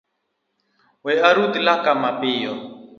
We 1.05 1.11
arudh 1.29 1.55
laka 1.67 1.91
mapiyo 2.01 2.53